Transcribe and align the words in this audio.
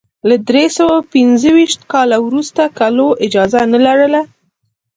له 0.29 0.35
درې 0.49 0.65
سوه 0.77 0.95
پنځه 1.13 1.51
شپېته 1.73 1.85
کال 1.93 2.09
وروسته 2.27 2.61
کلو 2.79 3.07
اجازه 3.25 3.59
نه 3.73 3.79
لرله. 3.85 4.21